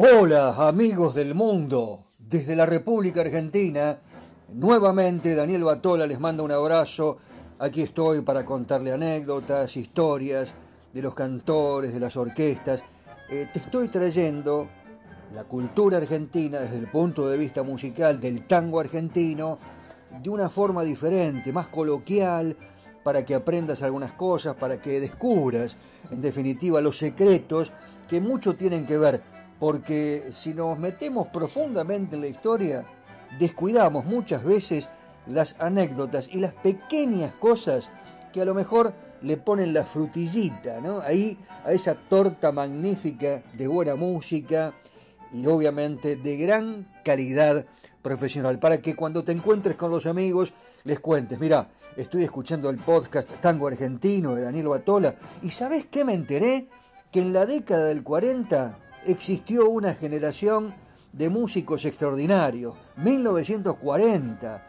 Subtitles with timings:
[0.00, 3.98] Hola amigos del mundo, desde la República Argentina,
[4.52, 7.18] nuevamente Daniel Batola les manda un abrazo.
[7.58, 10.54] Aquí estoy para contarle anécdotas, historias
[10.94, 12.84] de los cantores, de las orquestas.
[13.28, 14.68] Eh, te estoy trayendo
[15.34, 19.58] la cultura argentina desde el punto de vista musical del tango argentino
[20.22, 22.56] de una forma diferente, más coloquial,
[23.02, 25.76] para que aprendas algunas cosas, para que descubras,
[26.12, 27.72] en definitiva, los secretos
[28.06, 32.84] que mucho tienen que ver porque si nos metemos profundamente en la historia,
[33.38, 34.88] descuidamos muchas veces
[35.26, 37.90] las anécdotas y las pequeñas cosas
[38.32, 41.00] que a lo mejor le ponen la frutillita, ¿no?
[41.00, 44.74] Ahí a esa torta magnífica de buena música
[45.32, 47.66] y obviamente de gran calidad
[48.00, 52.78] profesional, para que cuando te encuentres con los amigos les cuentes, mira, estoy escuchando el
[52.78, 56.68] podcast Tango Argentino de Daniel Batola y ¿sabes qué me enteré?
[57.12, 60.74] Que en la década del 40 existió una generación
[61.12, 64.64] de músicos extraordinarios, 1940,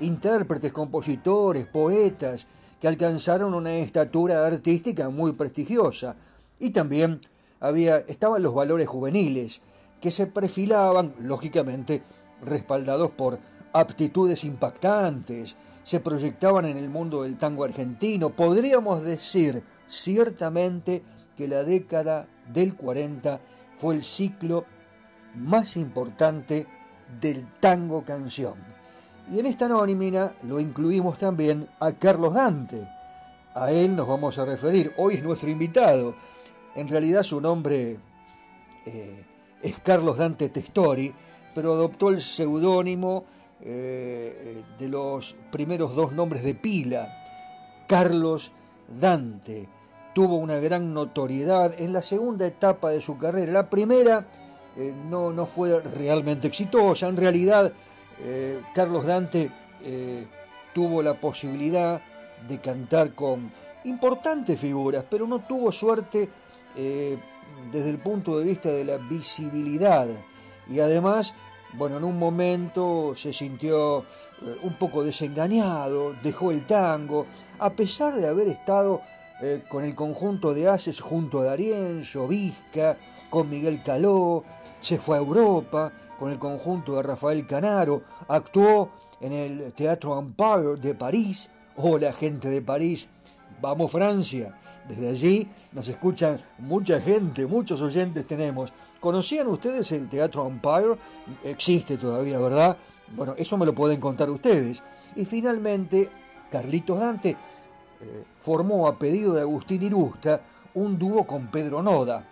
[0.00, 2.46] intérpretes, compositores, poetas,
[2.80, 6.16] que alcanzaron una estatura artística muy prestigiosa.
[6.58, 7.20] Y también
[7.60, 9.62] había, estaban los valores juveniles,
[10.00, 12.02] que se perfilaban, lógicamente,
[12.44, 13.38] respaldados por
[13.72, 18.30] aptitudes impactantes, se proyectaban en el mundo del tango argentino.
[18.30, 21.02] Podríamos decir ciertamente
[21.36, 23.40] que la década del 40
[23.82, 24.64] fue el ciclo
[25.34, 26.68] más importante
[27.20, 28.54] del tango canción.
[29.28, 32.88] Y en esta nómina lo incluimos también a Carlos Dante.
[33.56, 34.92] A él nos vamos a referir.
[34.98, 36.14] Hoy es nuestro invitado.
[36.76, 37.98] En realidad su nombre
[38.86, 39.24] eh,
[39.60, 41.12] es Carlos Dante Testori,
[41.52, 43.24] pero adoptó el seudónimo
[43.62, 48.52] eh, de los primeros dos nombres de pila, Carlos
[48.88, 49.68] Dante
[50.14, 53.52] tuvo una gran notoriedad en la segunda etapa de su carrera.
[53.52, 54.26] La primera
[54.76, 57.08] eh, no, no, fue realmente exitosa.
[57.08, 57.72] En realidad,
[58.20, 59.50] eh, Carlos Dante
[59.82, 60.26] eh,
[60.74, 62.00] tuvo la posibilidad
[62.48, 63.50] de cantar con
[63.84, 66.28] importantes figuras, pero no tuvo suerte
[66.74, 70.08] desde el punto de vista de la visibilidad.
[70.68, 71.34] Y además,
[71.74, 74.06] bueno, en un momento se sintió
[74.62, 77.26] un poco desengañado, dejó el tango,
[77.58, 79.02] a pesar de haber estado
[79.42, 82.96] eh, con el conjunto de Haces junto a Darienzo, Vizca,
[83.28, 84.44] con Miguel Caló,
[84.78, 90.76] se fue a Europa con el conjunto de Rafael Canaro, actuó en el Teatro Empire
[90.80, 93.08] de París, hola gente de París,
[93.60, 98.72] vamos Francia, desde allí nos escuchan mucha gente, muchos oyentes tenemos.
[99.00, 100.96] ¿Conocían ustedes el Teatro Empire?
[101.42, 102.76] Existe todavía, ¿verdad?
[103.16, 104.84] Bueno, eso me lo pueden contar ustedes.
[105.16, 106.10] Y finalmente,
[106.48, 107.36] Carlitos Dante
[108.36, 110.40] formó a pedido de Agustín Irusta
[110.74, 112.26] un dúo con Pedro Noda,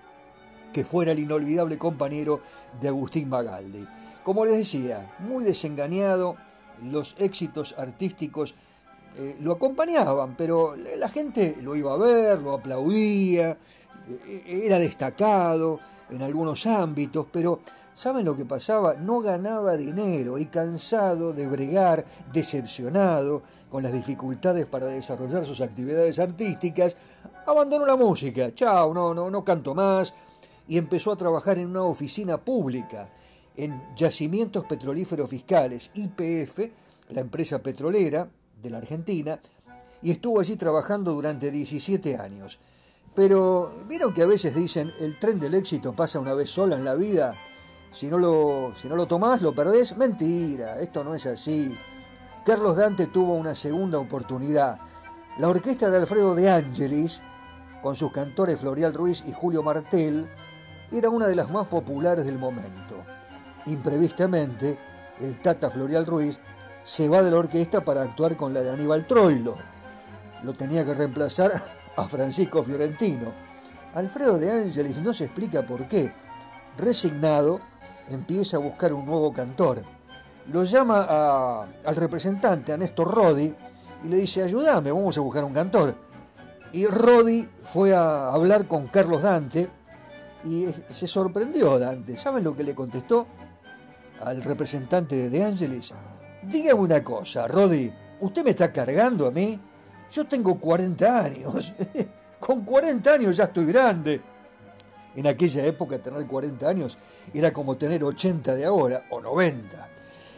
[0.72, 2.40] que fuera el inolvidable compañero
[2.80, 3.86] de Agustín Magaldi.
[4.24, 6.36] Como les decía, muy desengañado,
[6.82, 8.54] los éxitos artísticos
[9.16, 13.56] eh, lo acompañaban, pero la gente lo iba a ver, lo aplaudía,
[14.26, 15.80] eh, era destacado
[16.10, 17.60] en algunos ámbitos, pero
[17.94, 18.94] ¿saben lo que pasaba?
[18.94, 26.18] No ganaba dinero y cansado de bregar, decepcionado con las dificultades para desarrollar sus actividades
[26.18, 26.96] artísticas,
[27.46, 30.14] abandonó la música, chao, no, no, no canto más,
[30.68, 33.08] y empezó a trabajar en una oficina pública,
[33.56, 36.70] en Yacimientos Petrolíferos Fiscales, IPF,
[37.10, 38.28] la empresa petrolera
[38.62, 39.40] de la Argentina,
[40.02, 42.58] y estuvo allí trabajando durante 17 años.
[43.14, 46.84] Pero vieron que a veces dicen el tren del éxito pasa una vez sola en
[46.84, 47.34] la vida.
[47.90, 49.96] Si no lo, si no lo tomás, lo perdés.
[49.96, 51.76] Mentira, esto no es así.
[52.44, 54.78] Carlos Dante tuvo una segunda oportunidad.
[55.38, 57.22] La orquesta de Alfredo de Angelis,
[57.82, 60.28] con sus cantores Florial Ruiz y Julio Martel,
[60.92, 62.96] era una de las más populares del momento.
[63.66, 64.78] Imprevistamente,
[65.20, 66.40] el Tata Florial Ruiz
[66.82, 69.56] se va de la orquesta para actuar con la de Aníbal Troilo.
[70.42, 71.52] Lo tenía que reemplazar
[71.96, 73.32] a Francisco Fiorentino.
[73.94, 76.12] Alfredo de Ángeles no se explica por qué.
[76.78, 77.60] Resignado,
[78.08, 79.82] empieza a buscar un nuevo cantor.
[80.52, 83.54] Lo llama al representante, a Rodi,
[84.02, 85.94] y le dice, ayúdame, vamos a buscar un cantor.
[86.72, 89.68] Y Rodi fue a hablar con Carlos Dante
[90.44, 92.16] y se sorprendió Dante.
[92.16, 93.26] ¿Saben lo que le contestó
[94.20, 95.92] al representante de De Ángeles?
[96.42, 99.60] Dígame una cosa, Rodi, ¿usted me está cargando a mí?
[100.12, 101.74] Yo tengo 40 años.
[102.40, 104.20] Con 40 años ya estoy grande.
[105.14, 106.96] En aquella época tener 40 años
[107.34, 109.88] era como tener 80 de ahora o 90.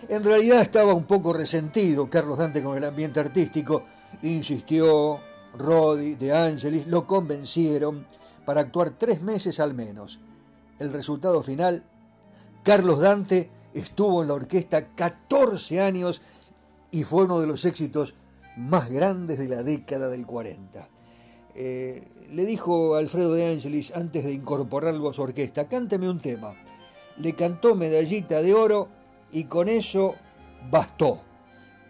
[0.08, 3.84] En realidad estaba un poco resentido Carlos Dante con el ambiente artístico.
[4.22, 5.20] Insistió,
[5.54, 8.06] Rodi, De Angelis lo convencieron
[8.46, 10.20] para actuar tres meses al menos.
[10.78, 11.84] el resultado final,
[12.64, 16.22] Carlos Dante estuvo en la orquesta 14 años
[16.90, 18.14] y fue uno de los éxitos
[18.56, 20.88] más grandes de la década del 40.
[21.54, 26.54] Eh, le dijo Alfredo de Angelis antes de incorporarlo a su orquesta, cánteme un tema.
[27.18, 28.88] Le cantó Medallita de Oro
[29.30, 30.14] y con eso
[30.70, 31.20] bastó.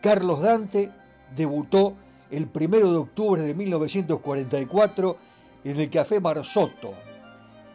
[0.00, 0.90] Carlos Dante
[1.34, 1.94] debutó
[2.30, 5.16] el 1 de octubre de 1944
[5.64, 6.94] en el Café Marzotto.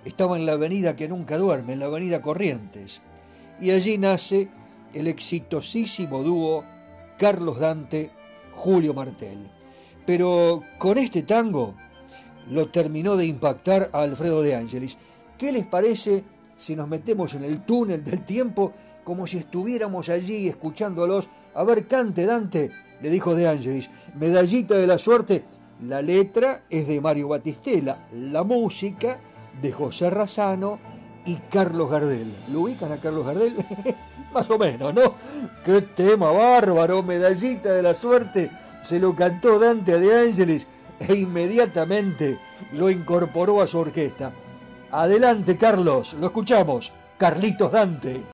[0.04, 3.02] Estaba en la avenida que nunca duerme, en la avenida Corrientes.
[3.60, 4.50] Y allí nace
[4.94, 6.64] el exitosísimo dúo
[7.18, 8.12] Carlos Dante,
[8.58, 9.38] Julio Martel.
[10.06, 11.76] Pero con este tango
[12.50, 14.98] lo terminó de impactar a Alfredo de Angelis.
[15.38, 16.24] ¿Qué les parece
[16.56, 18.74] si nos metemos en el túnel del tiempo
[19.04, 21.30] como si estuviéramos allí escuchándolos?
[21.54, 22.72] A ver, cante Dante,
[23.02, 23.90] le dijo de Angelis.
[24.16, 25.46] Medallita de la suerte.
[25.84, 29.20] La letra es de Mario Batistela, la música
[29.62, 30.80] de José Razano
[31.26, 32.36] y Carlos Gardel.
[32.52, 33.56] ¿Lo ubican a Carlos Gardel?
[34.38, 35.16] Más o menos, ¿no?
[35.66, 37.02] ¡Qué tema bárbaro!
[37.02, 38.52] Medallita de la suerte.
[38.84, 40.68] Se lo cantó Dante de Ángeles
[41.00, 42.38] e inmediatamente
[42.74, 44.32] lo incorporó a su orquesta.
[44.92, 46.94] Adelante, Carlos, lo escuchamos.
[47.18, 48.26] Carlitos Dante.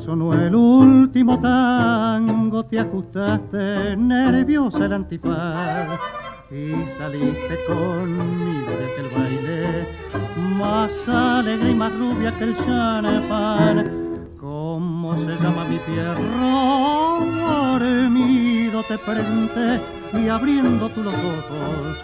[0.00, 6.00] Sonó el último tango, te ajustaste nerviosa el antifaz
[6.50, 9.88] y saliste conmigo de aquel baile
[10.58, 13.84] más alegre y más rubia que el champán.
[14.38, 17.20] ¿Cómo se llama mi pierro?
[17.78, 21.96] Dormido te pregunté y abriendo tú los ojos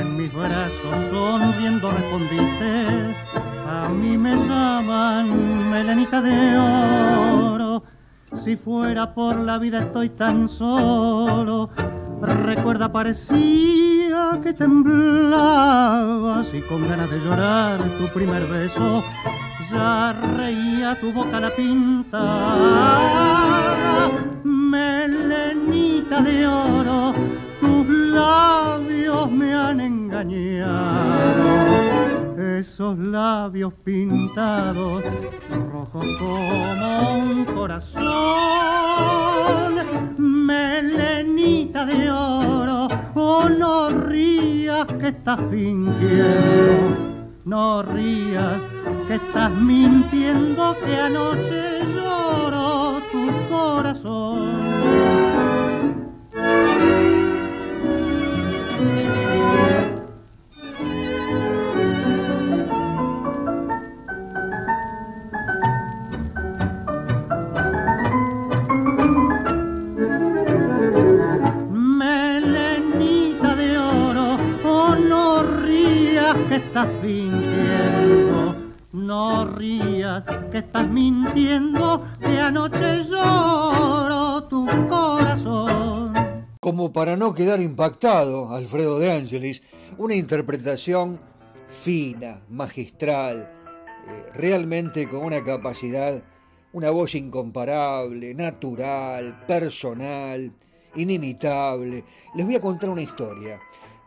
[0.00, 3.14] en mis brazos sonriendo respondiste
[3.68, 7.82] a mí me llaman melenita de oro.
[8.34, 11.70] Si fuera por la vida estoy tan solo.
[12.20, 15.74] Recuerda, parecía que temblabas
[16.54, 19.02] y con ganas de llorar tu primer beso
[19.70, 22.22] ya reía tu boca la pinta.
[24.44, 27.12] Melenita de oro,
[28.16, 31.46] labios me han engañado.
[32.58, 35.02] Esos labios pintados,
[35.72, 38.04] rojos como un corazón,
[40.16, 46.96] melenita de oro, oh no rías que estás fingiendo,
[47.44, 48.58] no rías
[49.06, 52.85] que estás mintiendo que anoche lloró
[78.92, 82.96] No rías, estás mintiendo, anoche.
[86.60, 89.62] Como para no quedar impactado, Alfredo de Ángelis,
[89.96, 91.18] una interpretación
[91.68, 93.50] fina, magistral,
[94.08, 96.22] eh, realmente con una capacidad,
[96.72, 100.52] una voz incomparable, natural, personal,
[100.96, 102.04] inimitable.
[102.34, 103.60] Les voy a contar una historia.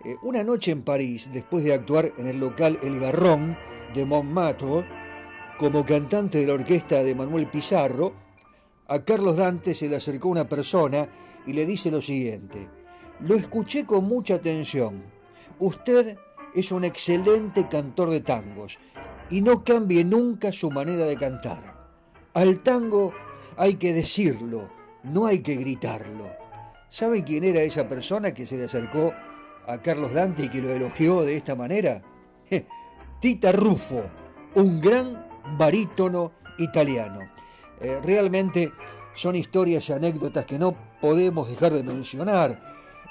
[0.06, 3.58] Eh, una noche en París, después de actuar en el local El Garrón
[3.94, 4.86] de Montmartre,
[5.58, 8.14] como cantante de la orquesta de Manuel Pizarro,
[8.88, 11.10] a Carlos Dante se le acercó una persona
[11.46, 12.70] y le dice lo siguiente,
[13.20, 15.04] lo escuché con mucha atención.
[15.60, 16.18] Usted
[16.56, 18.80] es un excelente cantor de tangos
[19.30, 21.78] y no cambie nunca su manera de cantar.
[22.34, 23.14] Al tango
[23.58, 24.70] hay que decirlo,
[25.04, 26.30] no hay que gritarlo.
[26.88, 29.14] ¿Saben quién era esa persona que se le acercó
[29.70, 32.02] a Carlos Dante y que lo elogió de esta manera?
[33.22, 34.04] Tita Ruffo,
[34.56, 37.20] un gran barítono italiano.
[37.80, 38.72] Eh, realmente
[39.14, 42.60] son historias y anécdotas que no podemos dejar de mencionar.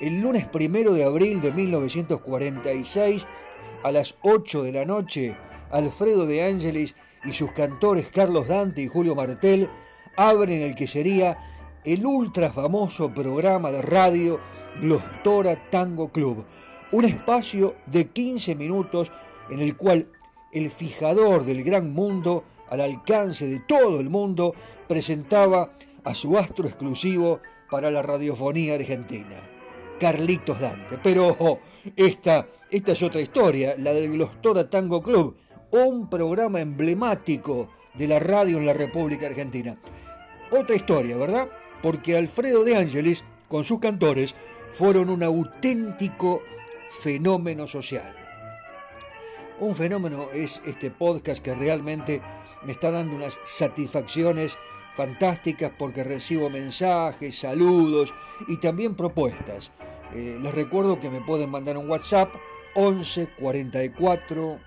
[0.01, 3.27] El lunes primero de abril de 1946,
[3.85, 5.37] a las 8 de la noche,
[5.71, 9.69] Alfredo de Ángeles y sus cantores Carlos Dante y Julio Martel
[10.17, 11.39] abren el que sería
[11.85, 14.41] el ultra famoso programa de radio
[14.81, 16.45] Glostora Tango Club,
[16.93, 19.13] un espacio de 15 minutos
[19.51, 20.09] en el cual
[20.53, 24.55] el fijador del gran mundo, al alcance de todo el mundo,
[24.87, 25.73] presentaba
[26.05, 29.37] a su astro exclusivo para la radiofonía argentina,
[30.01, 30.99] Carlitos Dante.
[31.03, 31.61] Pero
[31.97, 35.37] esta, esta es otra historia, la del Glostora Tango Club,
[35.71, 39.77] un programa emblemático de la radio en la República Argentina.
[40.51, 41.49] Otra historia, ¿verdad?
[41.83, 44.35] Porque Alfredo de Ángeles, con sus cantores,
[44.73, 46.43] fueron un auténtico
[46.91, 48.15] fenómeno social.
[49.61, 52.23] Un fenómeno es este podcast que realmente
[52.65, 54.59] me está dando unas satisfacciones
[54.95, 58.15] fantásticas porque recibo mensajes, saludos
[58.47, 59.73] y también propuestas.
[60.15, 62.35] Eh, les recuerdo que me pueden mandar un WhatsApp
[62.75, 64.59] 11 44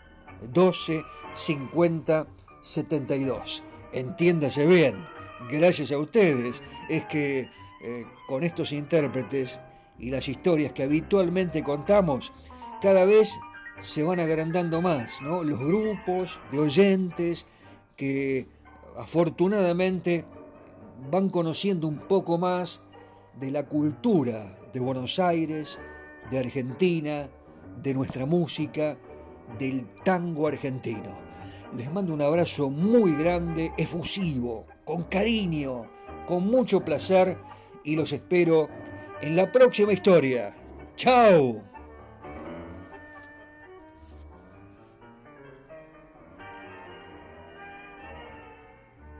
[0.53, 1.03] 12
[1.33, 2.27] 50
[2.61, 3.63] 72.
[3.93, 5.05] Entiéndase bien,
[5.49, 7.49] gracias a ustedes es que
[7.83, 9.59] eh, con estos intérpretes
[9.97, 12.33] y las historias que habitualmente contamos,
[12.81, 13.39] cada vez
[13.79, 15.43] se van agrandando más, ¿no?
[15.43, 17.45] Los grupos de oyentes
[17.95, 18.47] que
[18.97, 20.25] afortunadamente
[21.09, 22.83] van conociendo un poco más
[23.39, 25.79] de la cultura de Buenos Aires,
[26.29, 27.29] de Argentina,
[27.81, 28.97] de nuestra música,
[29.57, 31.19] del tango argentino.
[31.75, 35.89] Les mando un abrazo muy grande, efusivo, con cariño,
[36.27, 37.37] con mucho placer
[37.85, 38.67] y los espero
[39.21, 40.53] en la próxima historia.
[40.97, 41.70] ¡Chao!